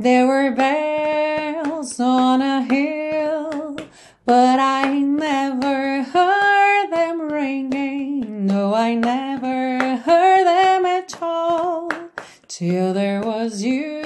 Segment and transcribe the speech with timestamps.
[0.00, 3.76] There were bells on a hill,
[4.24, 8.46] but I never heard them ringing.
[8.46, 11.90] No, I never heard them at all
[12.48, 14.00] till there was you.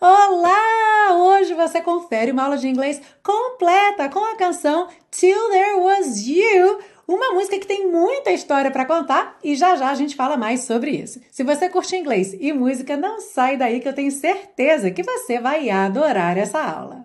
[0.00, 1.10] Olá!
[1.10, 6.78] Hoje você confere uma aula de inglês completa com a canção Till There Was You
[7.06, 10.64] uma música que tem muita história para contar e já já a gente fala mais
[10.64, 11.20] sobre isso.
[11.30, 15.38] Se você curte inglês e música, não sai daí que eu tenho certeza que você
[15.38, 17.04] vai adorar essa aula.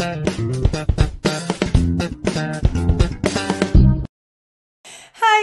[0.00, 0.41] Hi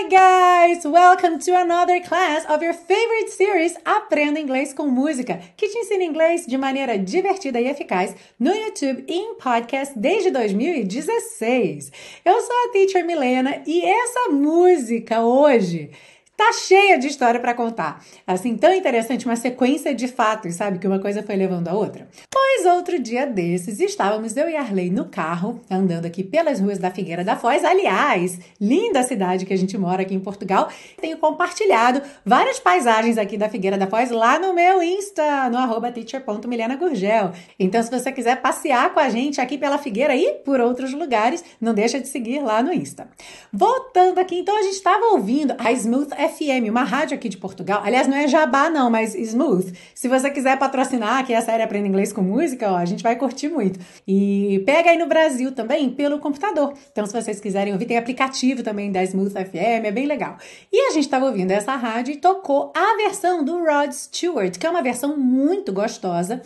[0.10, 0.84] guys!
[0.86, 6.04] Welcome to another class of your favorite series Aprenda Inglês com Música, que te ensina
[6.04, 11.92] inglês de maneira divertida e eficaz no YouTube e em podcast desde 2016.
[12.26, 15.92] Eu sou a Teacher Milena e essa música hoje
[16.40, 18.02] tá cheia de história para contar.
[18.26, 20.80] Assim, tão interessante, uma sequência de fatos, sabe?
[20.80, 22.08] Que uma coisa foi levando a outra.
[22.32, 26.90] Pois outro dia desses, estávamos eu e Arley no carro, andando aqui pelas ruas da
[26.92, 27.66] Figueira da Foz.
[27.66, 30.70] Aliás, linda cidade que a gente mora aqui em Portugal.
[31.02, 35.92] Tenho compartilhado várias paisagens aqui da Figueira da Foz lá no meu Insta, no arroba
[35.92, 37.34] teacher.milenagurgel.
[37.60, 41.44] Então, se você quiser passear com a gente aqui pela Figueira e por outros lugares,
[41.60, 43.10] não deixa de seguir lá no Insta.
[43.52, 47.82] Voltando aqui, então a gente estava ouvindo a Smooth FM, uma rádio aqui de Portugal.
[47.84, 49.74] Aliás, não é jabá não, mas smooth.
[49.94, 53.16] Se você quiser patrocinar aqui a série Aprenda Inglês com Música, ó, a gente vai
[53.16, 53.80] curtir muito.
[54.08, 56.74] E pega aí no Brasil também pelo computador.
[56.92, 60.38] Então, se vocês quiserem ouvir, tem aplicativo também da Smooth FM, é bem legal.
[60.72, 64.66] E a gente estava ouvindo essa rádio e tocou a versão do Rod Stewart, que
[64.66, 66.42] é uma versão muito gostosa.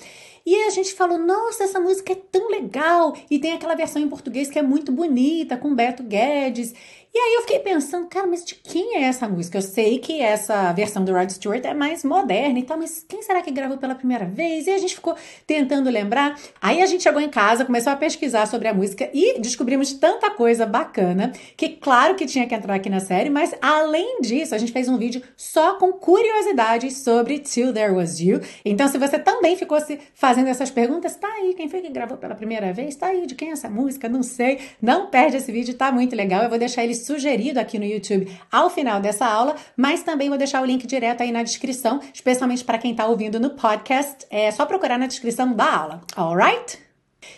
[0.45, 3.15] E a gente falou: nossa, essa música é tão legal!
[3.29, 6.73] E tem aquela versão em português que é muito bonita, com Beto Guedes.
[7.15, 9.59] E aí eu fiquei pensando, cara, mas de quem é essa música?
[9.59, 13.21] Eu sei que essa versão do Rod Stewart é mais moderna e tal, mas quem
[13.21, 14.65] será que gravou pela primeira vez?
[14.65, 16.35] E a gente ficou tentando lembrar.
[16.59, 20.31] Aí a gente chegou em casa, começou a pesquisar sobre a música e descobrimos tanta
[20.31, 24.57] coisa bacana que, claro que tinha que entrar aqui na série, mas além disso, a
[24.57, 28.41] gente fez um vídeo só com curiosidades sobre Till There Was You.
[28.65, 32.17] Então, se você também ficou se fazendo essas perguntas, tá aí, quem foi que gravou
[32.17, 32.95] pela primeira vez?
[32.95, 34.09] Tá aí, de quem é essa música?
[34.09, 34.61] Não sei.
[34.81, 36.41] Não perde esse vídeo, tá muito legal.
[36.41, 40.37] Eu vou deixar ele sugerido aqui no YouTube ao final dessa aula, mas também vou
[40.37, 44.25] deixar o link direto aí na descrição, especialmente para quem está ouvindo no podcast.
[44.29, 46.79] É só procurar na descrição da aula, alright?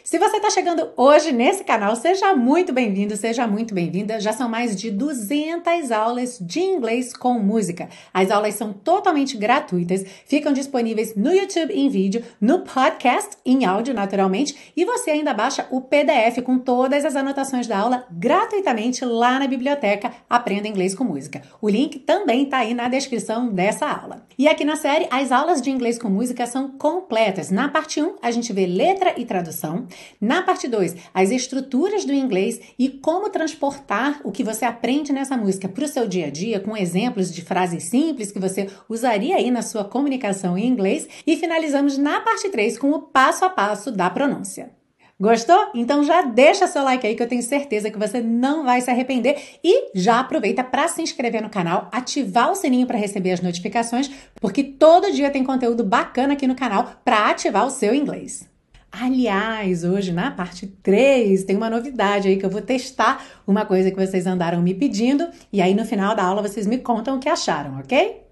[0.05, 4.19] Se você está chegando hoje nesse canal, seja muito bem-vindo, seja muito bem-vinda.
[4.19, 7.89] Já são mais de 200 aulas de inglês com música.
[8.13, 13.95] As aulas são totalmente gratuitas, ficam disponíveis no YouTube em vídeo, no podcast em áudio,
[13.95, 19.39] naturalmente, e você ainda baixa o PDF com todas as anotações da aula gratuitamente lá
[19.39, 21.41] na biblioteca Aprenda Inglês com Música.
[21.59, 24.23] O link também está aí na descrição dessa aula.
[24.37, 27.49] E aqui na série, as aulas de inglês com música são completas.
[27.49, 29.87] Na parte 1, a gente vê letra e tradução.
[30.19, 35.37] Na parte 2, as estruturas do inglês e como transportar o que você aprende nessa
[35.37, 39.35] música para o seu dia a dia, com exemplos de frases simples que você usaria
[39.35, 41.07] aí na sua comunicação em inglês.
[41.25, 44.71] E finalizamos na parte 3 com o passo a passo da pronúncia.
[45.17, 45.71] Gostou?
[45.73, 48.91] Então já deixa seu like aí que eu tenho certeza que você não vai se
[48.91, 53.39] arrepender e já aproveita para se inscrever no canal, ativar o sininho para receber as
[53.39, 58.54] notificações, porque todo dia tem conteúdo bacana aqui no canal para ativar o seu inglês.
[59.01, 63.91] Aliás, hoje na parte 3 tem uma novidade aí que eu vou testar uma coisa
[63.91, 67.19] que vocês andaram me pedindo e aí no final da aula vocês me contam o
[67.19, 68.23] que acharam, ok?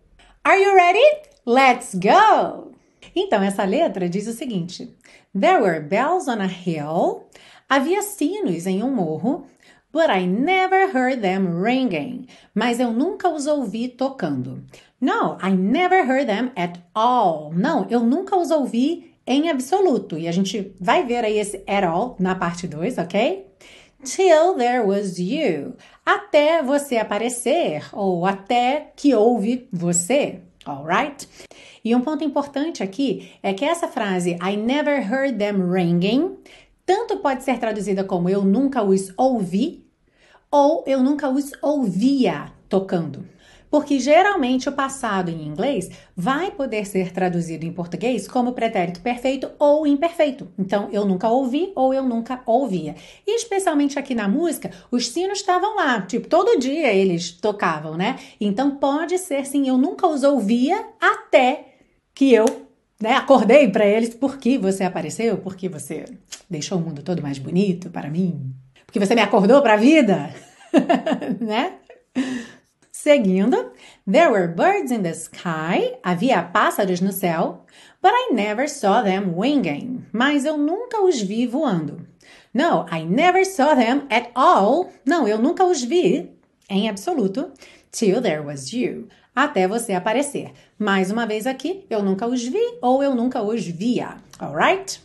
[0.42, 1.28] Are you ready?
[1.46, 2.72] Let's go!
[3.14, 4.96] Então, essa letra diz o seguinte:
[5.38, 7.28] There were bells on a hill.
[7.68, 9.46] Havia sinos em um morro.
[9.92, 12.26] But I never heard them ringing.
[12.56, 14.64] Mas eu nunca os ouvi tocando.
[15.00, 17.52] No, I never heard them at all.
[17.54, 20.18] Não, eu nunca os ouvi em absoluto.
[20.18, 23.48] E a gente vai ver aí esse at all na parte 2, ok?
[24.04, 25.76] Till there was you.
[26.06, 30.42] Até você aparecer, ou até que houve você.
[30.66, 31.28] Alright?
[31.84, 36.38] E um ponto importante aqui é que essa frase I never heard them ringing
[36.86, 39.86] tanto pode ser traduzida como eu nunca os ouvi
[40.52, 43.26] ou eu nunca os ouvia tocando
[43.74, 49.50] porque geralmente o passado em inglês vai poder ser traduzido em português como pretérito perfeito
[49.58, 50.48] ou imperfeito.
[50.60, 52.94] Então, eu nunca ouvi ou eu nunca ouvia.
[53.26, 58.20] E especialmente aqui na música, os sinos estavam lá, tipo, todo dia eles tocavam, né?
[58.40, 61.74] Então, pode ser sim, eu nunca os ouvia até
[62.14, 62.46] que eu
[63.02, 66.06] né, acordei para eles porque você apareceu, porque você
[66.48, 68.54] deixou o mundo todo mais bonito para mim,
[68.86, 70.30] porque você me acordou para a vida,
[71.42, 71.80] né?
[73.04, 73.74] Seguindo,
[74.08, 77.60] there were birds in the sky, havia pássaros no céu,
[78.02, 82.08] but I never saw them winging, mas eu nunca os vi voando.
[82.54, 84.90] No, I never saw them at all.
[85.06, 86.32] Não, eu nunca os vi
[86.70, 87.52] em absoluto
[87.92, 90.54] till there was you, até você aparecer.
[90.80, 94.16] Mais uma vez aqui, eu nunca os vi ou eu nunca os via.
[94.40, 95.02] Alright?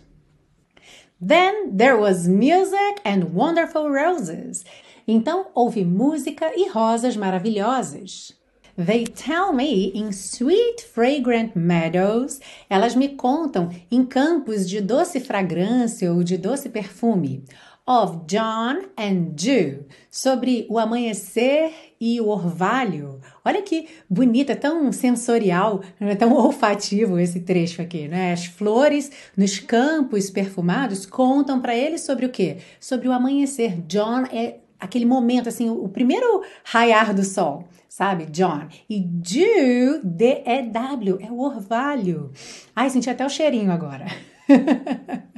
[1.21, 4.65] Then there was music and wonderful roses.
[5.11, 8.37] Então houve música e rosas maravilhosas.
[8.77, 12.41] They tell me in sweet fragrant meadows.
[12.69, 17.43] Elas me contam em campos de doce fragrância ou de doce perfume.
[17.87, 23.19] Of John and Jew, sobre o amanhecer e o orvalho.
[23.43, 26.15] Olha que bonita, tão sensorial, né?
[26.15, 28.35] tão olfativo esse trecho aqui, né?
[28.35, 32.59] As flores nos campos perfumados contam para ele sobre o quê?
[32.79, 33.81] Sobre o amanhecer.
[33.87, 38.27] John é aquele momento, assim, o primeiro raiar do sol, sabe?
[38.27, 38.69] John.
[38.89, 42.31] E Dew, D-E-W, é o orvalho.
[42.75, 44.07] Ai, senti até o cheirinho agora.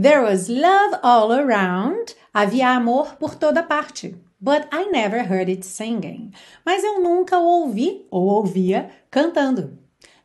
[0.00, 2.14] There was love all around.
[2.32, 4.14] Havia amor por toda parte.
[4.40, 6.32] But I never heard it singing.
[6.64, 9.76] Mas eu nunca o ouvi ou ouvia cantando.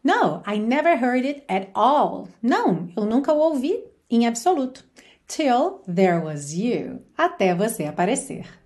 [0.03, 2.27] No, I never heard it at all.
[2.41, 4.86] Não, eu nunca o ouvi em absoluto.
[5.28, 7.02] Till there was you.
[7.18, 8.64] Até você aparecer.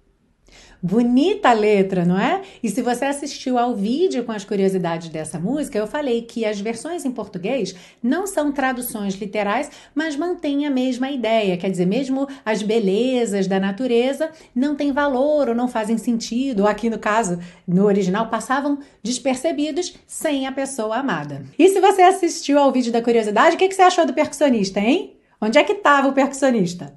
[0.82, 2.44] Bonita letra, não é?
[2.62, 6.60] E se você assistiu ao vídeo com as curiosidades dessa música, eu falei que as
[6.60, 11.58] versões em português não são traduções literais, mas mantêm a mesma ideia.
[11.58, 16.68] Quer dizer, mesmo as belezas da natureza não têm valor ou não fazem sentido, ou
[16.68, 21.44] aqui no caso, no original, passavam despercebidos sem a pessoa amada.
[21.58, 24.80] E se você assistiu ao vídeo da curiosidade, o que, que você achou do percussionista,
[24.80, 25.17] hein?
[25.42, 26.96] Onde é que estava o percussionista?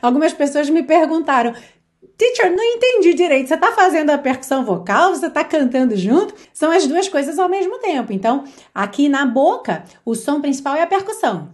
[0.00, 1.54] Algumas pessoas me perguntaram:
[2.16, 3.48] Teacher, não entendi direito.
[3.48, 5.14] Você está fazendo a percussão vocal?
[5.14, 6.34] Você está cantando junto?
[6.52, 8.12] São as duas coisas ao mesmo tempo.
[8.12, 8.44] Então,
[8.74, 11.50] aqui na boca, o som principal é a percussão.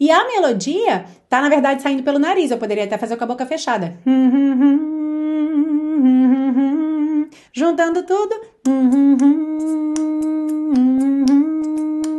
[0.00, 2.50] E a melodia tá, na verdade, saindo pelo nariz.
[2.50, 3.98] Eu poderia até fazer com a boca fechada.
[7.52, 8.36] Juntando tudo.
[11.78, 12.18] Mm-hmm.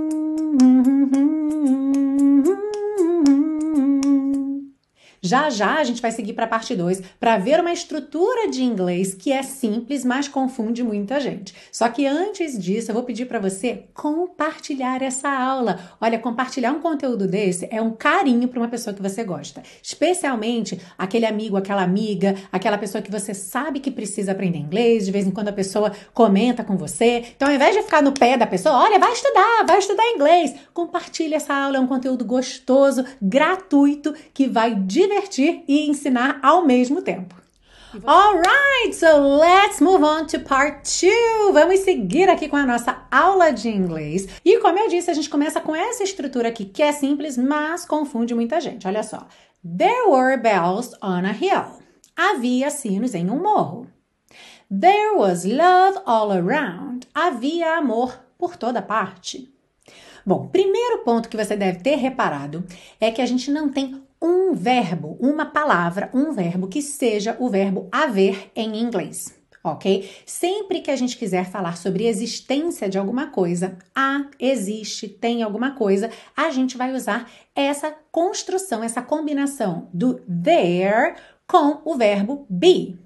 [5.30, 8.64] Já já a gente vai seguir para a parte 2 para ver uma estrutura de
[8.64, 11.54] inglês que é simples, mas confunde muita gente.
[11.72, 15.80] Só que antes disso, eu vou pedir para você compartilhar essa aula.
[16.02, 20.82] Olha, compartilhar um conteúdo desse é um carinho para uma pessoa que você gosta, especialmente
[20.98, 25.28] aquele amigo, aquela amiga, aquela pessoa que você sabe que precisa aprender inglês, de vez
[25.28, 27.24] em quando a pessoa comenta com você.
[27.36, 30.56] Então, ao invés de ficar no pé da pessoa, olha, vai estudar, vai estudar inglês.
[30.74, 36.66] Compartilhe essa aula, é um conteúdo gostoso, gratuito que vai divertir divertir e ensinar ao
[36.66, 37.36] mesmo tempo.
[38.06, 41.54] Alright, so let's move on to part 2.
[41.54, 44.28] Vamos seguir aqui com a nossa aula de inglês.
[44.46, 47.86] E como eu disse, a gente começa com essa estrutura aqui que é simples, mas
[47.86, 48.88] confunde muita gente.
[48.88, 49.28] Olha só.
[49.64, 51.80] There were bells on a hill.
[52.16, 53.88] Havia sinos em um morro.
[54.70, 57.08] There was love all around.
[57.14, 59.52] Havia amor por toda parte.
[60.24, 62.64] Bom, primeiro ponto que você deve ter reparado
[63.02, 67.50] é que a gente não tem um verbo, uma palavra, um verbo que seja o
[67.50, 69.38] verbo haver em inglês.
[69.64, 70.10] Ok?
[70.26, 75.72] Sempre que a gente quiser falar sobre existência de alguma coisa, há, existe, tem alguma
[75.72, 82.98] coisa, a gente vai usar essa construção, essa combinação do there com o verbo be,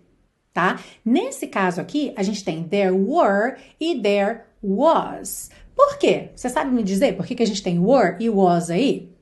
[0.53, 0.79] tá?
[1.03, 5.49] Nesse caso aqui, a gente tem there were e there was.
[5.75, 6.29] Por quê?
[6.35, 9.12] Você sabe me dizer por que, que a gente tem were e was aí?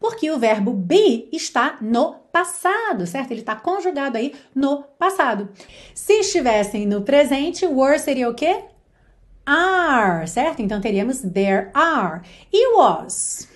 [0.00, 3.30] Porque o verbo be está no passado, certo?
[3.30, 5.48] Ele está conjugado aí no passado.
[5.94, 8.64] Se estivessem no presente, were seria o quê?
[9.44, 10.60] Are, certo?
[10.60, 12.22] Então teríamos there are.
[12.52, 13.48] E was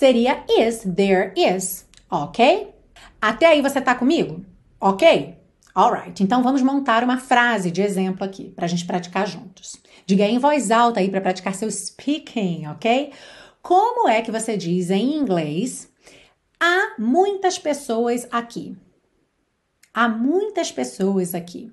[0.00, 2.72] seria is, there is, ok?
[3.20, 4.42] Até aí você tá comigo?
[4.80, 5.36] Ok?
[5.74, 9.76] Alright, então vamos montar uma frase de exemplo aqui para a gente praticar juntos.
[10.06, 13.12] Diga em voz alta aí para praticar seu speaking, ok?
[13.62, 15.90] Como é que você diz em inglês?
[16.58, 18.76] Há muitas pessoas aqui.
[19.92, 21.72] Há muitas pessoas aqui.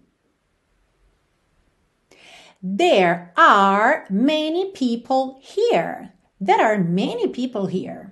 [2.62, 6.14] There are many people here.
[6.44, 8.12] There are many people here.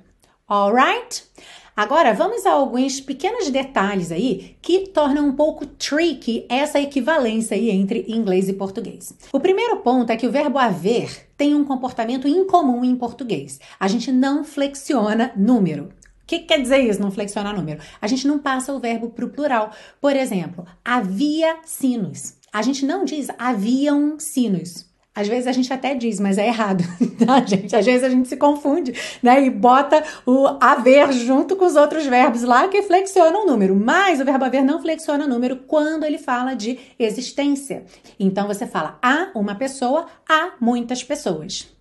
[0.49, 1.23] Alright?
[1.75, 7.69] Agora vamos a alguns pequenos detalhes aí que tornam um pouco tricky essa equivalência aí
[7.69, 9.13] entre inglês e português.
[9.33, 13.59] O primeiro ponto é que o verbo haver tem um comportamento incomum em português.
[13.77, 15.89] A gente não flexiona número.
[16.23, 17.81] O que, que quer dizer isso, não flexionar número?
[18.01, 19.71] A gente não passa o verbo para o plural.
[19.99, 22.37] Por exemplo, havia sinos.
[22.53, 24.89] A gente não diz haviam sinos.
[25.15, 26.83] Às vezes a gente até diz, mas é errado,
[27.25, 27.73] tá, gente?
[27.73, 28.93] Às vezes a gente se confunde,
[29.23, 29.45] né?
[29.45, 33.75] E bota o haver junto com os outros verbos lá que flexionam o número.
[33.75, 37.85] Mas o verbo haver não flexiona o número quando ele fala de existência.
[38.19, 41.73] Então você fala há uma pessoa, há muitas pessoas.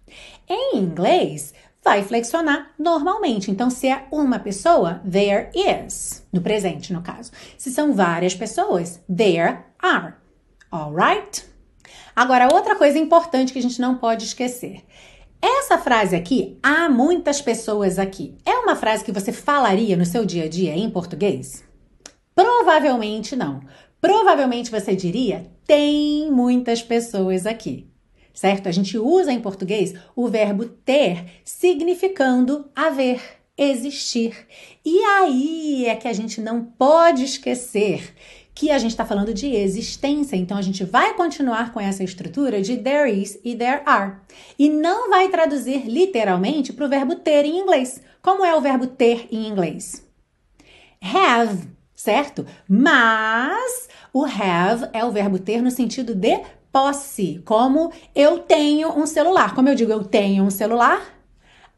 [0.48, 3.50] Em inglês, vai flexionar normalmente.
[3.50, 7.30] Então, se é uma pessoa, there is, no presente, no caso.
[7.58, 10.14] Se são várias pessoas, there are.
[10.70, 11.53] Alright?
[12.14, 14.82] Agora, outra coisa importante que a gente não pode esquecer.
[15.40, 20.24] Essa frase aqui, há muitas pessoas aqui, é uma frase que você falaria no seu
[20.24, 21.64] dia a dia em português?
[22.34, 23.60] Provavelmente não.
[24.00, 27.92] Provavelmente você diria, tem muitas pessoas aqui
[28.34, 28.68] certo?
[28.68, 33.22] A gente usa em português o verbo ter significando haver,
[33.56, 34.36] existir.
[34.84, 38.12] E aí é que a gente não pode esquecer
[38.54, 42.62] que a gente está falando de existência, então a gente vai continuar com essa estrutura
[42.62, 44.16] de there is e there are.
[44.58, 48.00] E não vai traduzir literalmente para o verbo ter em inglês.
[48.22, 50.06] Como é o verbo ter em inglês?
[51.02, 52.46] Have, certo?
[52.68, 56.40] Mas o have é o verbo ter no sentido de
[56.72, 59.54] posse, como eu tenho um celular.
[59.54, 61.02] Como eu digo, eu tenho um celular.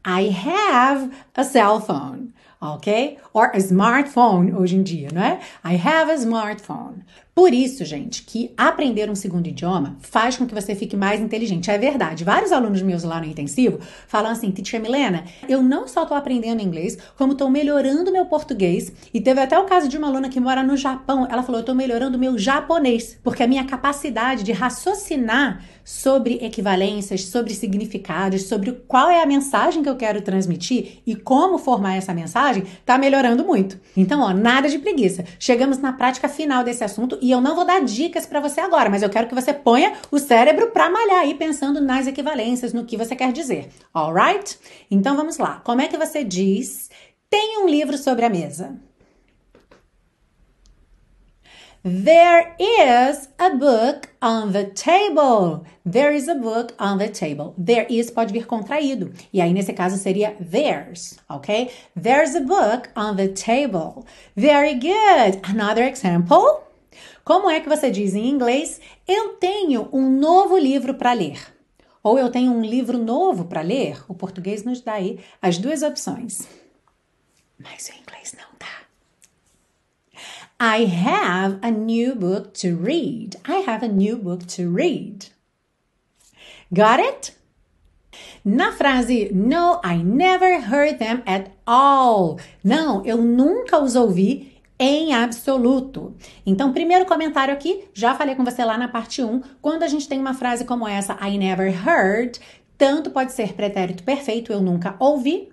[0.05, 3.17] I have a cell phone, ok?
[3.33, 5.39] Or a smartphone hoje em dia, não é?
[5.63, 7.03] I have a smartphone.
[7.37, 11.69] Por isso, gente, que aprender um segundo idioma faz com que você fique mais inteligente.
[11.69, 12.23] É verdade.
[12.23, 13.77] Vários alunos meus lá no intensivo
[14.07, 18.91] falam assim: Teacher Milena, eu não só estou aprendendo inglês, como estou melhorando meu português.
[19.13, 21.27] E teve até o caso de uma aluna que mora no Japão.
[21.29, 27.23] Ela falou: eu estou melhorando meu japonês, porque a minha capacidade de raciocinar sobre equivalências,
[27.23, 32.13] sobre significados, sobre qual é a mensagem que eu quero transmitir e como formar essa
[32.13, 33.79] mensagem está melhorando muito.
[33.95, 35.23] Então, ó, nada de preguiça.
[35.39, 38.89] Chegamos na prática final desse assunto e eu não vou dar dicas para você agora,
[38.89, 42.85] mas eu quero que você ponha o cérebro para malhar aí pensando nas equivalências, no
[42.85, 43.67] que você quer dizer.
[43.93, 44.57] Alright?
[44.89, 45.59] Então vamos lá.
[45.65, 46.89] Como é que você diz
[47.29, 48.79] tem um livro sobre a mesa?
[51.83, 55.65] There is a book on the table.
[55.85, 57.53] There is a book on the table.
[57.57, 59.11] There is pode vir contraído.
[59.33, 61.69] E aí, nesse caso, seria there's, ok?
[61.93, 64.05] There's a book on the table.
[64.33, 65.41] Very good.
[65.43, 66.66] Another example.
[67.27, 68.79] Como é que você diz em inglês?
[69.05, 71.53] Eu tenho um novo livro para ler.
[72.01, 74.01] Ou eu tenho um livro novo para ler.
[74.07, 76.47] O português nos dá aí as duas opções.
[77.59, 78.77] Mas o inglês não dá.
[80.57, 83.37] I have a new book to read.
[83.45, 85.29] I have a new book to read.
[86.71, 87.35] Got it?
[88.45, 92.39] Na frase No, I never heard them at all.
[92.63, 96.15] Não, eu nunca os ouvi em absoluto.
[96.45, 100.07] Então, primeiro comentário aqui, já falei com você lá na parte 1, quando a gente
[100.07, 102.39] tem uma frase como essa, I never heard,
[102.77, 105.49] tanto pode ser pretérito perfeito, eu nunca ouvi,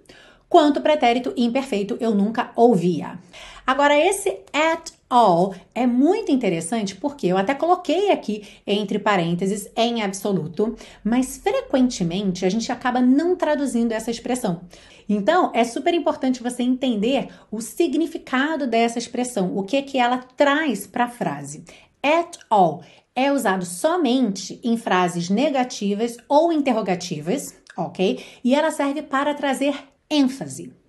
[0.49, 3.19] quanto pretérito imperfeito, eu nunca ouvia.
[3.66, 10.02] Agora, esse at all é muito interessante porque eu até coloquei aqui entre parênteses em
[10.02, 14.61] absoluto, mas frequentemente a gente acaba não traduzindo essa expressão.
[15.08, 20.87] Então, é super importante você entender o significado dessa expressão, o que que ela traz
[20.87, 21.64] para a frase.
[22.02, 22.82] At all
[23.14, 28.25] é usado somente em frases negativas ou interrogativas, ok?
[28.42, 29.75] E ela serve para trazer
[30.11, 30.84] ênfase.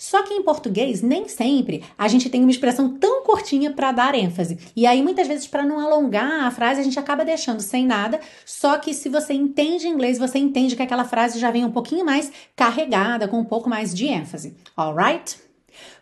[0.00, 4.14] Só que em português, nem sempre a gente tem uma expressão tão curtinha para dar
[4.14, 4.58] ênfase.
[4.74, 8.18] E aí, muitas vezes, para não alongar a frase, a gente acaba deixando sem nada.
[8.46, 12.02] Só que se você entende inglês, você entende que aquela frase já vem um pouquinho
[12.02, 14.56] mais carregada, com um pouco mais de ênfase.
[14.74, 15.38] Alright?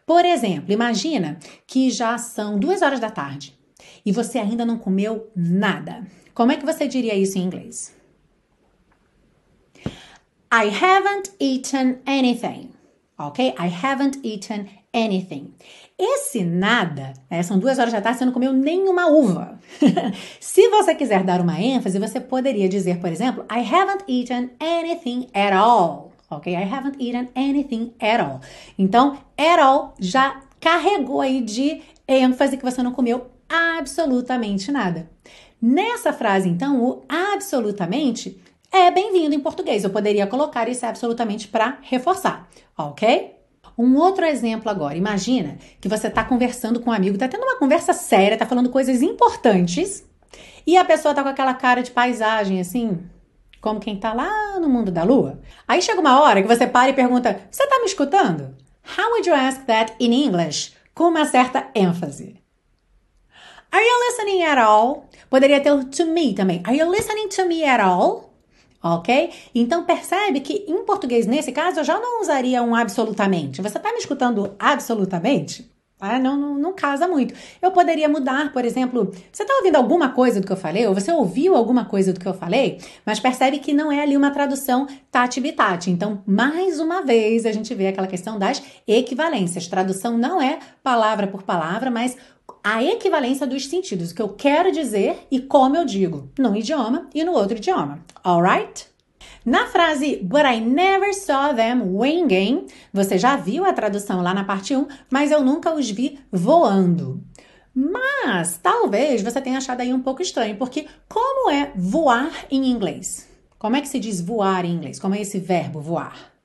[0.07, 1.37] Por exemplo, imagina
[1.67, 3.59] que já são duas horas da tarde
[4.07, 6.07] e você ainda não comeu nada.
[6.33, 7.93] Como é que você diria isso em inglês?
[10.53, 12.78] I haven't eaten anything
[13.19, 13.55] ok?
[13.59, 15.53] I haven't eaten anything.
[15.99, 19.59] Esse nada, né, são duas horas da tarde, você não comeu nenhuma uva.
[20.41, 25.29] Se você quiser dar uma ênfase, você poderia dizer, por exemplo, I haven't eaten anything
[25.35, 26.13] at all.
[26.31, 26.53] Ok?
[26.53, 28.41] I haven't eaten anything at all.
[28.79, 35.11] Então, at all já carregou aí de ênfase que você não comeu absolutamente nada.
[35.61, 39.85] Nessa frase, então, o absolutamente é bem-vindo em português.
[39.85, 43.37] Eu poderia colocar isso absolutamente para reforçar, ok?
[43.77, 44.97] Um outro exemplo agora.
[44.97, 48.71] Imagina que você está conversando com um amigo, está tendo uma conversa séria, está falando
[48.71, 50.05] coisas importantes,
[50.67, 52.99] e a pessoa está com aquela cara de paisagem assim,
[53.61, 55.41] como quem está lá no mundo da lua.
[55.67, 58.57] Aí chega uma hora que você para e pergunta: Você está me escutando?
[58.99, 60.75] How would you ask that in English?
[60.95, 62.37] Com uma certa ênfase.
[63.71, 65.09] Are you listening at all?
[65.31, 66.63] Poderia ter o to me também.
[66.65, 68.28] Are you listening to me at all?
[68.83, 69.31] Ok?
[69.55, 73.61] Então percebe que em português, nesse caso, eu já não usaria um absolutamente.
[73.61, 75.69] Você está me escutando absolutamente?
[76.01, 77.35] Ah, não, não, não, casa muito.
[77.61, 80.95] Eu poderia mudar, por exemplo, você está ouvindo alguma coisa do que eu falei, ou
[80.95, 84.31] você ouviu alguma coisa do que eu falei, mas percebe que não é ali uma
[84.31, 85.91] tradução tati-bitati.
[85.91, 89.67] Então, mais uma vez, a gente vê aquela questão das equivalências.
[89.67, 92.17] Tradução não é palavra por palavra, mas
[92.71, 97.09] a equivalência dos sentidos, o que eu quero dizer e como eu digo, num idioma
[97.15, 98.05] e no outro idioma.
[98.23, 98.87] Alright?
[99.43, 104.45] Na frase But I never saw them winging, você já viu a tradução lá na
[104.45, 107.25] parte 1, mas eu nunca os vi voando.
[107.75, 113.27] Mas talvez você tenha achado aí um pouco estranho, porque como é voar em inglês?
[113.59, 114.99] Como é que se diz voar em inglês?
[114.99, 116.38] Como é esse verbo voar?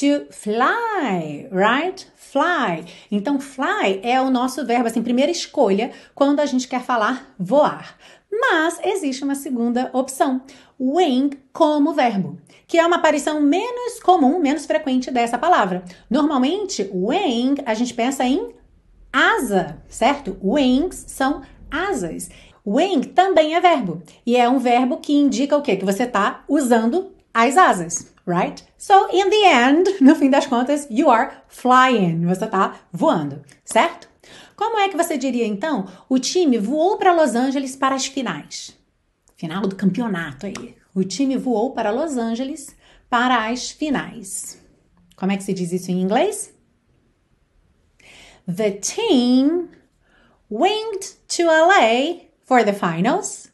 [0.00, 2.06] To fly, right?
[2.16, 2.86] Fly.
[3.10, 7.98] Então, fly é o nosso verbo, assim, primeira escolha quando a gente quer falar voar.
[8.30, 10.40] Mas existe uma segunda opção,
[10.80, 15.84] wing como verbo, que é uma aparição menos comum, menos frequente dessa palavra.
[16.08, 18.54] Normalmente, wing a gente pensa em
[19.12, 20.38] asa, certo?
[20.42, 22.30] Wings são asas.
[22.66, 25.76] Wing também é verbo e é um verbo que indica o quê?
[25.76, 28.64] Que você está usando as asas, right?
[28.82, 32.26] So, in the end, no fim das contas, you are flying.
[32.26, 34.08] Você está voando, certo?
[34.56, 35.86] Como é que você diria então?
[36.08, 38.76] O time voou para Los Angeles para as finais.
[39.36, 40.74] Final do campeonato aí.
[40.92, 42.74] O time voou para Los Angeles
[43.08, 44.60] para as finais.
[45.14, 46.52] Como é que se diz isso em inglês?
[48.52, 49.68] The team
[50.50, 53.48] winged to LA for the finals,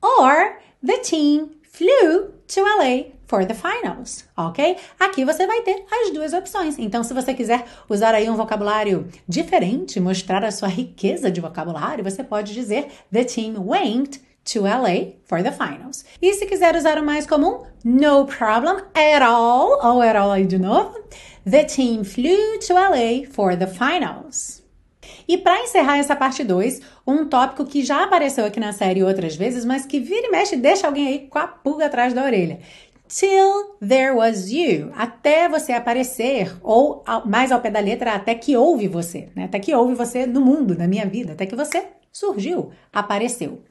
[0.00, 4.76] or the team flew to LA for the finals, ok?
[4.98, 6.76] Aqui você vai ter as duas opções.
[6.80, 12.02] Então, se você quiser usar aí um vocabulário diferente, mostrar a sua riqueza de vocabulário,
[12.02, 14.18] você pode dizer the team went
[14.52, 16.04] to LA for the finals.
[16.20, 20.44] E se quiser usar o mais comum, no problem at all, ou at all aí
[20.44, 20.98] de novo,
[21.48, 24.60] the team flew to LA for the finals.
[25.28, 29.36] E para encerrar essa parte 2, um tópico que já apareceu aqui na série outras
[29.36, 32.58] vezes, mas que vira e mexe deixa alguém aí com a pulga atrás da orelha.
[33.12, 34.92] Till there was you.
[34.94, 39.44] Até você aparecer, ou mais ao pé da letra, até que houve você, né?
[39.44, 43.62] Até que houve você no mundo, na minha vida, até que você surgiu, apareceu.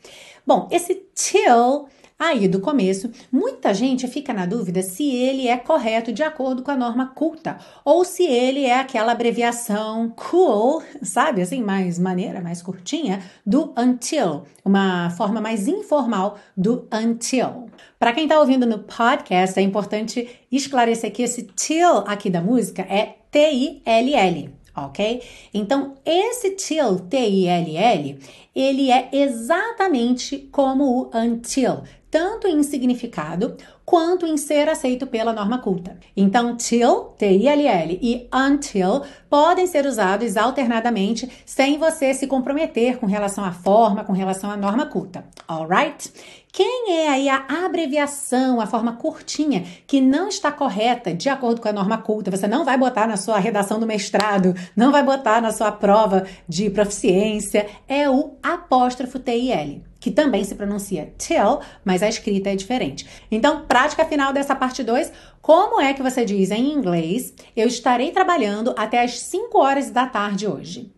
[0.46, 1.88] Bom, esse till
[2.22, 6.70] Aí, do começo, muita gente fica na dúvida se ele é correto de acordo com
[6.70, 12.62] a norma culta ou se ele é aquela abreviação cool, sabe, assim, mais maneira, mais
[12.62, 17.69] curtinha, do until, uma forma mais informal do until.
[18.00, 22.82] Para quem está ouvindo no podcast, é importante esclarecer que esse till aqui da música
[22.84, 25.22] é T-I-L-L ok?
[25.54, 28.20] Então, esse till, T-I-L-L,
[28.56, 35.60] ele é exatamente como o until tanto em significado quanto em ser aceito pela norma
[35.60, 35.98] culta.
[36.16, 43.44] Então, till, T-I-L-L, e until podem ser usados alternadamente sem você se comprometer com relação
[43.44, 45.26] à forma, com relação à norma culta.
[45.48, 46.12] Alright?
[46.52, 51.70] Quem é aí a abreviação, a forma curtinha, que não está correta de acordo com
[51.70, 52.32] a norma culta?
[52.32, 56.26] Você não vai botar na sua redação do mestrado, não vai botar na sua prova
[56.48, 57.68] de proficiência.
[57.88, 63.06] É o apóstrofo TIL que também se pronuncia till, mas a escrita é diferente.
[63.30, 67.34] Então, prática final dessa parte 2, como é que você diz em inglês?
[67.56, 70.94] Eu estarei trabalhando até as 5 horas da tarde hoje.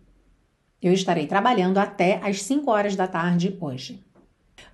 [0.80, 4.02] Eu estarei trabalhando até as 5 horas da tarde hoje.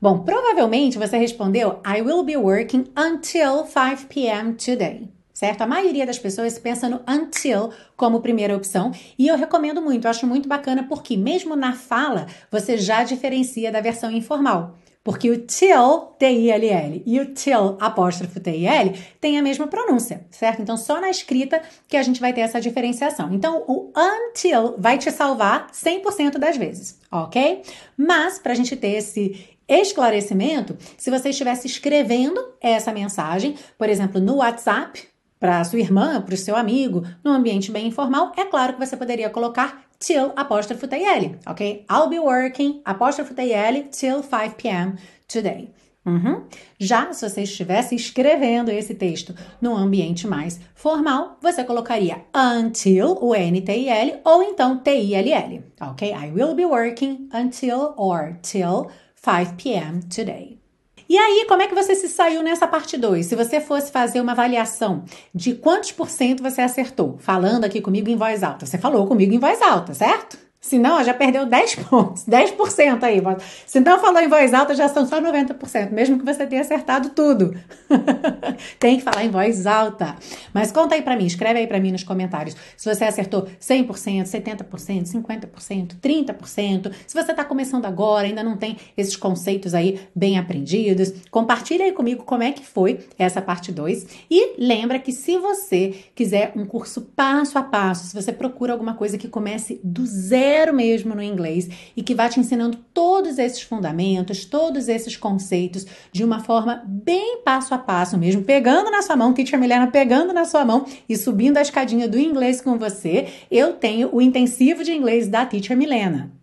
[0.01, 4.55] Bom, provavelmente você respondeu I will be working until 5 p.m.
[4.55, 5.63] today certo?
[5.63, 10.11] A maioria das pessoas pensa no until como primeira opção e eu recomendo muito, eu
[10.11, 14.75] acho muito bacana porque mesmo na fala você já diferencia da versão informal.
[15.05, 20.61] Porque o till, T-I-L-L, e o till, apóstrofo T-I-L, tem a mesma pronúncia, certo?
[20.61, 23.33] Então, só na escrita que a gente vai ter essa diferenciação.
[23.33, 27.63] Então, o until vai te salvar 100% das vezes, ok?
[27.97, 34.21] Mas, para a gente ter esse esclarecimento, se você estivesse escrevendo essa mensagem, por exemplo,
[34.21, 35.07] no WhatsApp,
[35.39, 38.97] para sua irmã, para o seu amigo, num ambiente bem informal, é claro que você
[38.97, 41.85] poderia colocar till apóstrofo TL, ok?
[41.91, 44.95] I'll be working apóstrofo TL till 5 p.m.
[45.27, 45.71] today.
[46.07, 46.45] Uhum.
[46.79, 53.35] Já se você estivesse escrevendo esse texto num ambiente mais formal, você colocaria until, o
[53.35, 56.11] N-T-I-L, ou então T-I-L-L, ok?
[56.11, 58.87] I will be working until or till
[59.29, 60.01] 5 p.m.
[60.05, 60.59] today.
[61.07, 63.27] E aí, como é que você se saiu nessa parte 2?
[63.27, 68.09] Se você fosse fazer uma avaliação de quantos por cento você acertou, falando aqui comigo
[68.09, 68.65] em voz alta.
[68.65, 70.48] Você falou comigo em voz alta, certo?
[70.61, 73.23] Se não, já perdeu 10 pontos, 10% aí.
[73.65, 77.11] Se não falou em voz alta, já são só 90%, mesmo que você tenha acertado
[77.11, 77.55] tudo.
[78.79, 80.17] Tem que falar em voz alta.
[80.53, 84.25] Mas conta aí para mim, escreve aí para mim nos comentários se você acertou 100%,
[84.25, 86.93] 70%, 50%, 30%.
[87.07, 91.93] Se você está começando agora, ainda não tem esses conceitos aí bem aprendidos, compartilha aí
[91.93, 94.07] comigo como é que foi essa parte 2.
[94.29, 98.95] E lembra que se você quiser um curso passo a passo, se você procura alguma
[98.95, 103.39] coisa que comece do zero, zero mesmo no inglês e que vai te ensinando todos
[103.39, 109.03] esses fundamentos, todos esses conceitos de uma forma bem passo a passo mesmo, pegando na
[109.03, 112.79] sua mão, Teacher Milena pegando na sua mão e subindo a escadinha do inglês com
[112.79, 113.29] você.
[113.51, 116.38] Eu tenho o intensivo de inglês da Teacher Milena.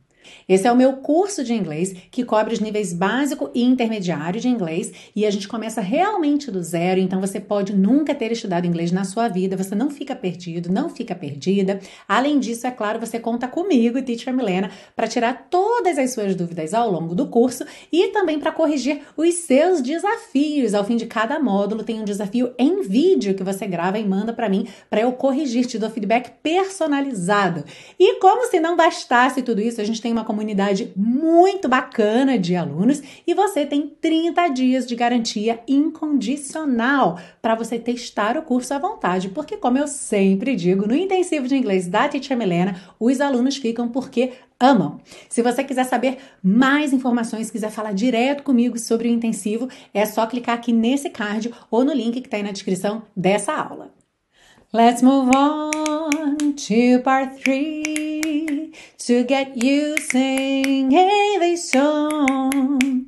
[0.48, 4.48] Esse é o meu curso de inglês que cobre os níveis básico e intermediário de
[4.48, 8.92] inglês e a gente começa realmente do zero, então você pode nunca ter estudado inglês
[8.92, 11.80] na sua vida, você não fica perdido, não fica perdida.
[12.08, 16.76] Além disso, é claro, você conta comigo, Teacher Milena, para tirar todas as suas dúvidas
[16.76, 20.76] ao longo do curso e também para corrigir os seus desafios.
[20.76, 24.32] Ao fim de cada módulo tem um desafio em vídeo que você grava e manda
[24.32, 27.64] para mim para eu corrigir, te dou feedback personalizado.
[28.00, 32.58] E como se não bastasse tudo isso, a gente tem uma comunidade muito bacana de
[32.58, 38.78] alunos e você tem 30 dias de garantia incondicional para você testar o curso à
[38.78, 43.56] vontade, porque como eu sempre digo, no intensivo de inglês da Teacher Milena, os alunos
[43.56, 45.00] ficam porque amam.
[45.30, 50.28] Se você quiser saber mais informações, quiser falar direto comigo sobre o intensivo, é só
[50.28, 54.05] clicar aqui nesse card ou no link que está aí na descrição dessa aula.
[54.76, 58.74] Let's move on to part 3
[59.08, 63.06] to get you singing this song.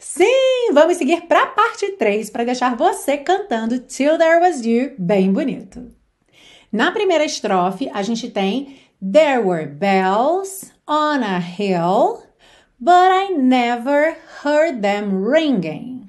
[0.00, 4.96] Sim, vamos seguir para a parte 3 para deixar você cantando Till There Was You
[4.98, 5.94] bem bonito.
[6.72, 12.24] Na primeira estrofe, a gente tem There were bells on a hill,
[12.80, 16.08] but I never heard them ringing.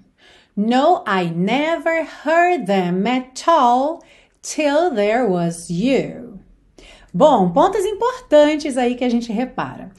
[0.58, 4.02] No, I never heard them at all
[4.42, 6.40] till there was you.
[7.14, 9.92] Bom, pontos importantes aí que a gente repara.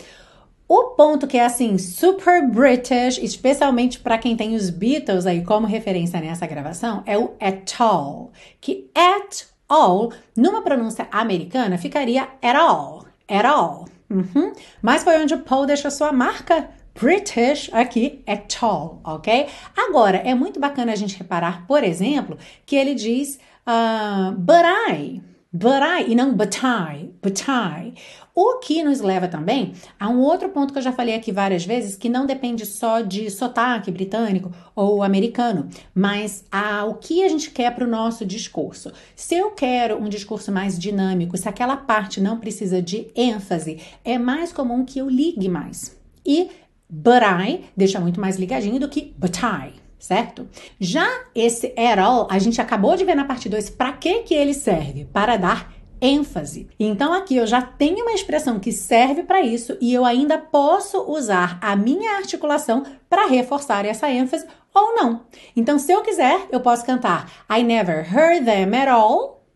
[0.66, 5.66] O ponto que é assim super British, especialmente para quem tem os Beatles aí como
[5.66, 12.56] referência nessa gravação, é o at all, que at all numa pronúncia americana ficaria at
[12.56, 13.86] all, at all.
[14.08, 14.52] Uhum.
[14.80, 19.46] Mas foi onde o Paul deixou sua marca British aqui é tall, ok?
[19.76, 25.20] Agora, é muito bacana a gente reparar, por exemplo, que ele diz uh, but I,
[25.52, 27.94] but I, e não but I, but I.
[28.34, 31.66] O que nos leva também a um outro ponto que eu já falei aqui várias
[31.66, 36.44] vezes, que não depende só de sotaque britânico ou americano, mas
[36.88, 38.90] o que a gente quer para o nosso discurso.
[39.14, 44.16] Se eu quero um discurso mais dinâmico, se aquela parte não precisa de ênfase, é
[44.16, 45.94] mais comum que eu ligue mais.
[46.24, 46.48] E
[46.88, 50.48] but I deixa muito mais ligadinho do que but I certo?
[50.80, 54.34] Já esse at all, a gente acabou de ver na parte 2 para que que
[54.34, 55.04] ele serve?
[55.04, 56.68] Para dar ênfase.
[56.78, 61.00] Então aqui eu já tenho uma expressão que serve para isso e eu ainda posso
[61.08, 65.20] usar a minha articulação para reforçar essa ênfase ou não.
[65.54, 69.46] Então se eu quiser, eu posso cantar I never heard them at all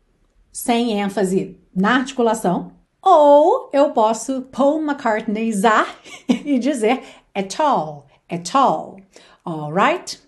[0.53, 2.71] sem ênfase na articulação,
[3.03, 5.87] ou eu posso Paul McCartneyzar
[6.29, 7.03] e dizer
[7.35, 8.97] at all, at all.
[9.45, 10.26] Alright?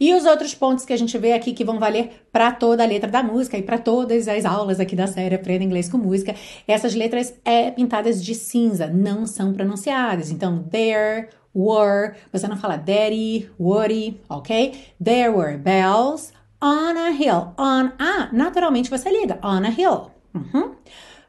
[0.00, 2.86] E os outros pontos que a gente vê aqui que vão valer para toda a
[2.86, 6.34] letra da música e para todas as aulas aqui da série Aprenda Inglês com Música,
[6.66, 10.30] essas letras é pintadas de cinza, não são pronunciadas.
[10.30, 14.72] Então, there were, você não fala daddy, woody, ok?
[15.02, 16.32] There were bells
[16.62, 17.52] on a hill.
[17.58, 20.10] On a, naturalmente você liga, on a hill.
[20.34, 20.76] Uhum.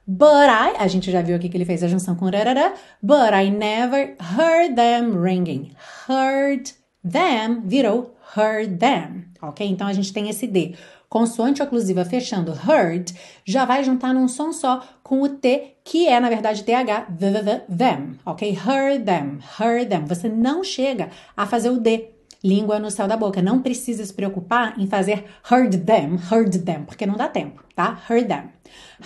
[0.08, 3.34] But I, a gente já viu aqui que ele fez a junção com rarara, but
[3.34, 5.72] I never heard them ringing.
[6.08, 9.67] Heard them virou heard them, ok?
[9.67, 10.76] Então a gente tem esse D.
[11.10, 13.13] Consoante oclusiva fechando heard,
[13.44, 17.32] já vai juntar num som só com o T, que é na verdade TH, the,
[17.32, 18.50] the, the, them, ok?
[18.52, 20.06] Heard them, heard them.
[20.06, 23.41] Você não chega a fazer o D, língua no céu da boca.
[23.41, 28.02] Não precisa se preocupar em fazer heard them, heard them, porque não dá tempo, tá?
[28.10, 28.44] Heard them.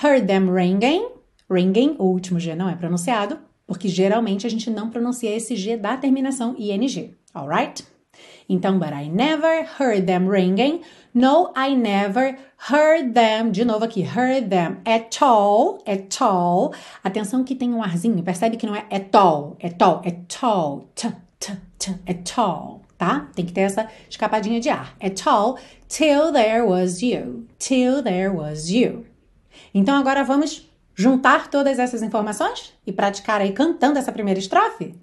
[0.03, 1.07] Heard them ringing,
[1.49, 5.75] ringing, o último G não é pronunciado, porque geralmente a gente não pronuncia esse G
[5.75, 7.94] da terminação ing, alright?
[8.47, 10.81] Então, but I never heard them ringing.
[11.13, 12.37] No, I never
[12.69, 13.51] heard them.
[13.51, 16.73] De novo aqui, heard them at all, at all.
[17.03, 20.89] Atenção que tem um arzinho, percebe que não é at all, at all, at all,
[20.93, 22.85] t, t, t, at all.
[22.97, 23.29] tá?
[23.35, 24.95] Tem que ter essa escapadinha de ar.
[25.01, 27.47] At all, till there was you.
[27.59, 29.05] Till there was you.
[29.73, 34.95] Então agora vamos juntar todas essas informações e praticar aí cantando essa primeira estrofe?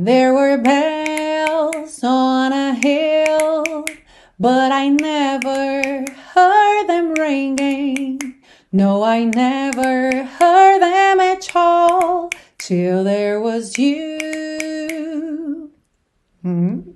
[0.00, 3.84] There were bells on a hill,
[4.38, 8.36] but I never heard them ringing.
[8.70, 15.72] No, I never heard them at all till there was you.
[16.44, 16.94] Hum.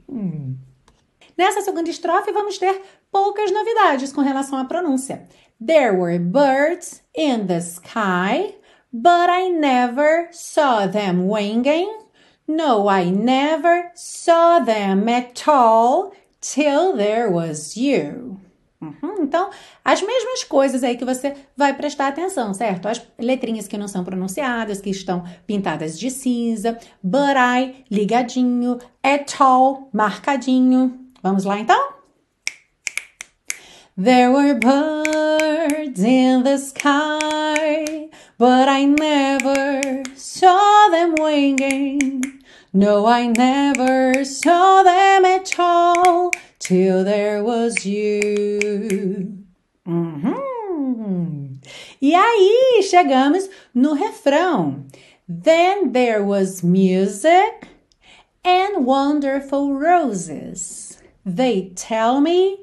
[1.36, 5.26] Nessa segunda estrofe, vamos ter poucas novidades com relação à pronúncia.
[5.60, 8.54] There were birds in the sky,
[8.92, 12.01] but I never saw them winging.
[12.46, 18.40] No, I never saw them at all till there was you.
[18.82, 19.48] Uhum, então,
[19.84, 22.88] as mesmas coisas aí que você vai prestar atenção, certo?
[22.88, 29.40] As letrinhas que não são pronunciadas, que estão pintadas de cinza, but I, ligadinho, at
[29.40, 30.98] all, marcadinho.
[31.22, 31.92] Vamos lá então?
[33.96, 42.42] There were birds in the sky, but I never saw them winging.
[42.72, 49.44] No, I never saw them at all till there was you.
[49.86, 51.58] Uhum.
[52.00, 54.86] E aí chegamos no refrão.
[55.28, 57.68] Then there was music
[58.44, 60.98] and wonderful roses.
[61.24, 62.58] They tell me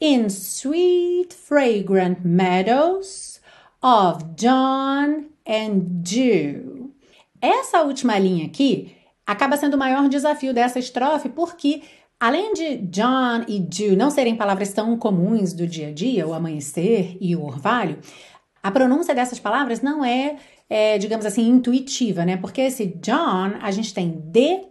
[0.00, 3.39] in sweet, fragrant meadows
[3.82, 6.92] of dawn and dew.
[7.40, 11.82] Essa última linha aqui acaba sendo o maior desafio dessa estrofe porque
[12.20, 16.34] Além de John e Dew não serem palavras tão comuns do dia a dia, o
[16.34, 17.98] amanhecer e o orvalho,
[18.62, 20.36] a pronúncia dessas palavras não é,
[20.68, 22.36] é, digamos assim, intuitiva, né?
[22.36, 24.70] Porque esse John, a gente tem D-A-W-N.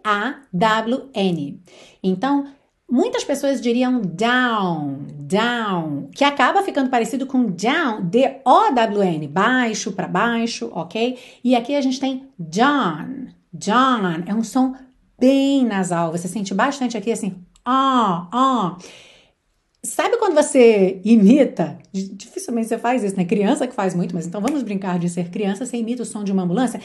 [2.04, 2.46] Então,
[2.90, 10.72] Muitas pessoas diriam down, down, que acaba ficando parecido com down, D-O-W-N, baixo para baixo,
[10.74, 11.18] ok?
[11.44, 14.74] E aqui a gente tem John, John, é um som
[15.20, 18.78] bem nasal, você sente bastante aqui assim, ah, ah.
[19.84, 21.78] Sabe quando você imita?
[21.94, 23.24] Dificilmente você faz isso, né?
[23.24, 26.24] Criança que faz muito, mas então vamos brincar de ser criança, você imita o som
[26.24, 26.82] de uma ambulância.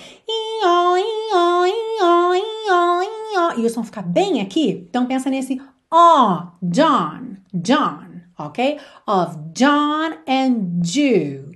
[3.57, 4.87] E o som fica bem aqui.
[4.89, 5.61] Então pensa nesse
[5.97, 8.81] Oh, John, John, ok?
[9.07, 11.53] Of John and Jew.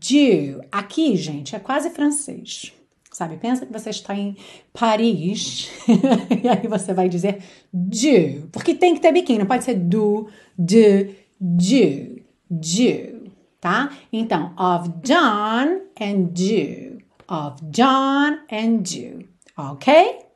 [0.00, 0.60] Jew.
[0.72, 2.72] Aqui, gente, é quase francês.
[3.12, 3.36] Sabe?
[3.36, 4.36] Pensa que você está em
[4.72, 5.70] Paris
[6.42, 7.44] e aí você vai dizer
[7.92, 8.48] Jew.
[8.50, 10.28] Porque tem que ter biquinho, não pode ser do,
[10.58, 11.14] de,
[11.60, 12.24] Jew.
[12.60, 13.30] Jew.
[13.60, 13.92] Tá?
[14.12, 16.98] Então, of John and Jew.
[17.28, 19.28] Of John and Jew.
[19.56, 20.29] Ok?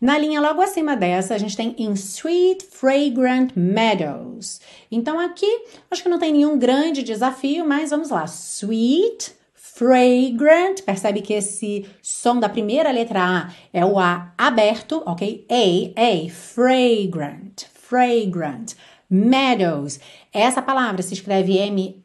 [0.00, 4.60] Na linha logo acima dessa, a gente tem in sweet, fragrant meadows.
[4.90, 8.24] Então aqui, acho que não tem nenhum grande desafio, mas vamos lá.
[8.24, 10.82] Sweet, fragrant.
[10.82, 15.46] Percebe que esse som da primeira letra A é o A aberto, ok?
[15.48, 18.74] A, A, fragrant, fragrant.
[19.08, 20.00] Meadows.
[20.32, 22.04] Essa palavra se escreve M-E-A-D-O-W-S,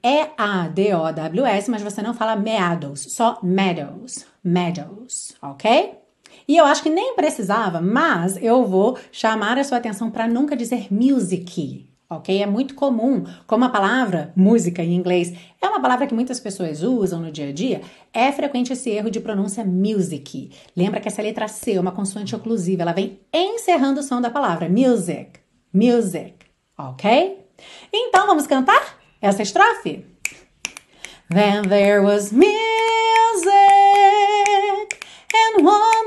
[1.72, 4.24] mas você não fala meadows, só meadows.
[4.44, 6.01] Meadows, ok?
[6.48, 10.56] E eu acho que nem precisava, mas eu vou chamar a sua atenção para nunca
[10.56, 12.42] dizer music, ok?
[12.42, 16.84] É muito comum, como a palavra música em inglês é uma palavra que muitas pessoas
[16.84, 17.82] usam no dia a dia,
[18.14, 20.52] é frequente esse erro de pronúncia music.
[20.76, 24.30] Lembra que essa letra C é uma consoante oclusiva, ela vem encerrando o som da
[24.30, 25.40] palavra music,
[25.74, 26.36] music,
[26.78, 27.40] ok?
[27.94, 30.06] Então vamos cantar essa estrofe?
[31.30, 32.50] Then there was music
[35.34, 36.01] and wonderful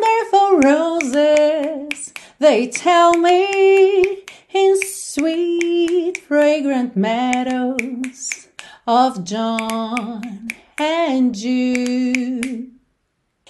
[0.60, 2.12] roses.
[2.38, 8.48] They tell me in sweet, fragrant meadows
[8.86, 12.70] of John and Jude.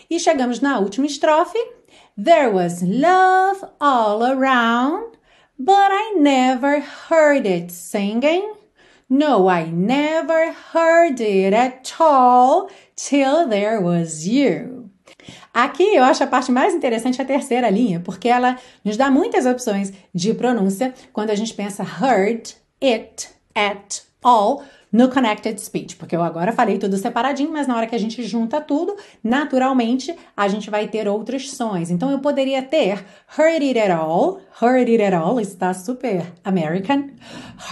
[0.08, 1.58] E chegamos na última estrofe.
[2.16, 5.16] There was love all around,
[5.58, 8.54] but I never heard it singing.
[9.08, 14.83] No, I never heard it at all till there was you.
[15.54, 19.46] Aqui eu acho a parte mais interessante a terceira linha, porque ela nos dá muitas
[19.46, 26.14] opções de pronúncia quando a gente pensa heard, it, at, all no connected speech, porque
[26.14, 30.46] eu agora falei tudo separadinho, mas na hora que a gente junta tudo, naturalmente a
[30.46, 31.90] gente vai ter outros sons.
[31.90, 33.04] Então eu poderia ter
[33.36, 37.10] heard it at all, heard it at all, está super American,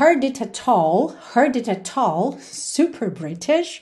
[0.01, 3.81] heard it at all, heard it at all, super British,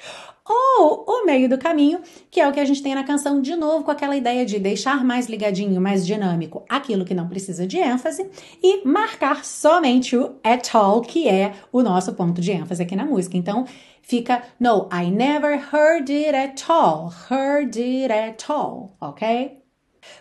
[0.50, 3.54] ou o meio do caminho, que é o que a gente tem na canção, de
[3.54, 7.78] novo com aquela ideia de deixar mais ligadinho, mais dinâmico aquilo que não precisa de
[7.78, 8.28] ênfase
[8.62, 13.04] e marcar somente o at all, que é o nosso ponto de ênfase aqui na
[13.04, 13.36] música.
[13.36, 13.64] Então,
[14.02, 19.60] fica no, I never heard it at all, heard it at all, ok?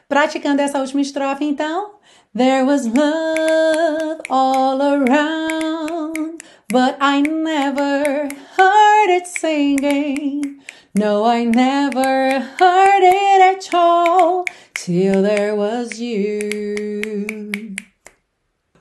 [0.07, 1.97] Praticando essa última estrofe, então.
[2.35, 6.37] There was love all around,
[6.69, 10.61] but I never heard it singing.
[10.93, 17.75] No, I never heard it at all till there was you.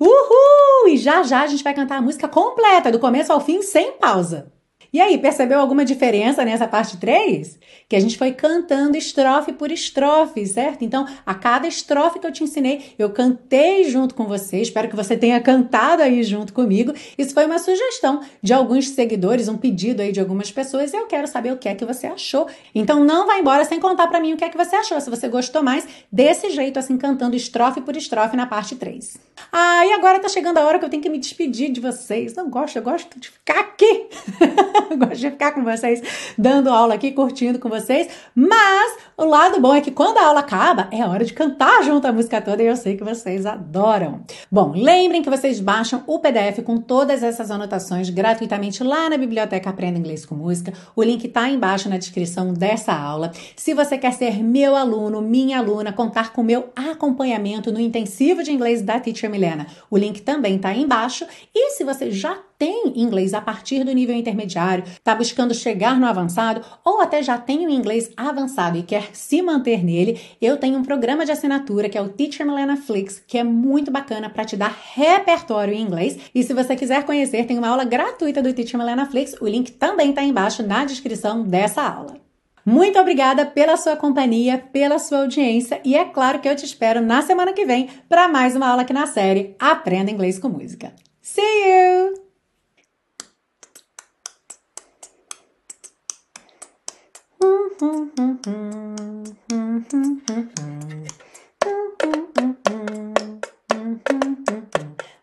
[0.01, 0.89] Uhul!
[0.89, 3.93] E já já a gente vai cantar a música completa, do começo ao fim, sem
[3.93, 4.53] pausa.
[4.91, 7.59] E aí, percebeu alguma diferença nessa parte 3?
[7.87, 10.83] Que a gente foi cantando estrofe por estrofe, certo?
[10.83, 14.63] Então, a cada estrofe que eu te ensinei, eu cantei junto com você.
[14.63, 16.95] Espero que você tenha cantado aí junto comigo.
[17.19, 21.07] Isso foi uma sugestão de alguns seguidores, um pedido aí de algumas pessoas, e eu
[21.07, 22.47] quero saber o que é que você achou.
[22.75, 24.99] Então, não vá embora sem contar para mim o que é que você achou.
[25.01, 29.28] Se você gostou mais desse jeito, assim, cantando estrofe por estrofe na parte 3.
[29.53, 32.35] Ah, e agora tá chegando a hora que eu tenho que me despedir de vocês.
[32.35, 34.07] Não gosto, eu gosto de ficar aqui.
[34.99, 36.03] gosto de ficar com vocês,
[36.37, 38.09] dando aula aqui, curtindo com vocês.
[38.35, 42.07] Mas o lado bom é que quando a aula acaba, é hora de cantar junto
[42.07, 44.23] a música toda e eu sei que vocês adoram.
[44.51, 49.71] Bom, lembrem que vocês baixam o PDF com todas essas anotações gratuitamente lá na biblioteca
[49.71, 50.73] Aprenda Inglês com Música.
[50.95, 53.33] O link tá embaixo na descrição dessa aula.
[53.57, 58.53] Se você quer ser meu aluno, minha aluna, contar com meu acompanhamento no intensivo de
[58.53, 61.27] inglês da Teacher Milena, o link também tá embaixo.
[61.55, 66.07] E se você já tem inglês a partir do nível intermediário, está buscando chegar no
[66.07, 70.77] avançado ou até já tem o inglês avançado e quer se manter nele, eu tenho
[70.77, 74.45] um programa de assinatura que é o Teacher Milena Flix, que é muito bacana para
[74.45, 76.19] te dar repertório em inglês.
[76.35, 79.73] E se você quiser conhecer, tem uma aula gratuita do Teacher Milena Flix, o link
[79.73, 82.28] também está embaixo na descrição dessa aula.
[82.69, 87.01] Muito obrigada pela sua companhia, pela sua audiência e é claro que eu te espero
[87.01, 90.93] na semana que vem para mais uma aula aqui na série Aprenda Inglês com Música.
[91.23, 92.13] See you!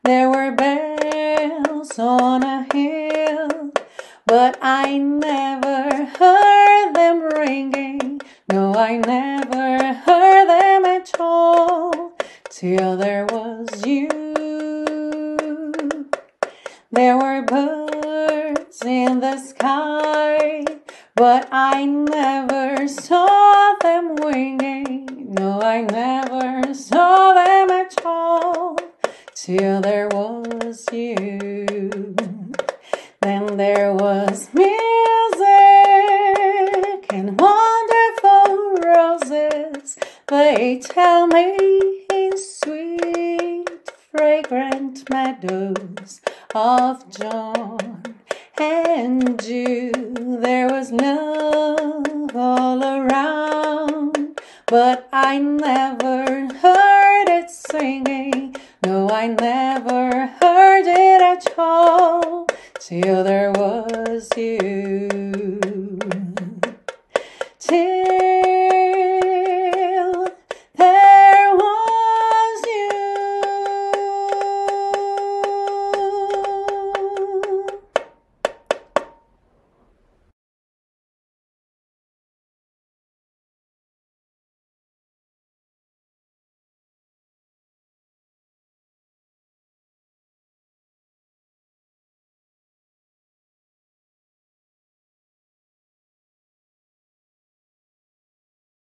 [0.03, 3.54] There were bells on a hill,
[4.25, 8.21] but I never heard them ringing.
[8.51, 12.13] No, I never heard them at all
[12.49, 14.07] till there was you.
[16.91, 20.65] There were birds in the sky
[21.15, 25.33] but I never saw them winging.
[25.33, 28.77] No, I never saw them at all
[29.33, 32.24] till there was you.
[33.25, 34.69] Then there was music
[37.11, 39.97] and wonderful roses.
[40.27, 43.67] They tell me in sweet,
[44.11, 46.21] fragrant meadows
[46.53, 47.44] of John